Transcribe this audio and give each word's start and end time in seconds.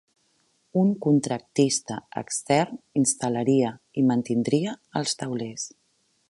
Un 0.83 0.87
contractista 1.05 1.97
extern 2.21 2.81
instal·laria 3.03 3.75
i 4.03 4.07
mantindria 4.13 4.75
els 5.03 5.15
taulers. 5.23 5.69